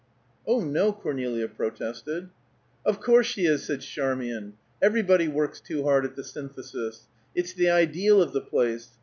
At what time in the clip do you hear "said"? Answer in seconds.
3.65-3.81